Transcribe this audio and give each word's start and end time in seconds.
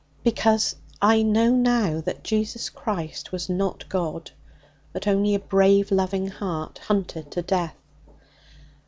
'Because 0.23 0.77
I 0.99 1.21
know 1.21 1.51
now 1.51 2.01
that 2.01 2.23
Jesus 2.23 2.71
Christ 2.71 3.31
was 3.31 3.49
not 3.51 3.87
God, 3.87 4.31
but 4.93 5.05
only 5.05 5.35
a 5.35 5.39
brave, 5.39 5.91
loving 5.91 6.25
heart 6.27 6.79
hunted 6.79 7.29
to 7.33 7.43
death.' 7.43 7.75